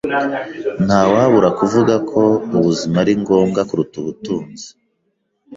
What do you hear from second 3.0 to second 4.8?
ari ngombwa kuruta ubutunzi..